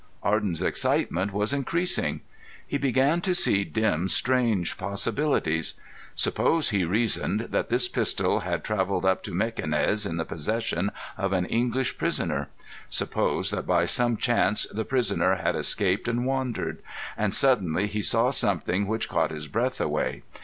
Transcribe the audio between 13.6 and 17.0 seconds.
by some chance the prisoner had escaped and wandered;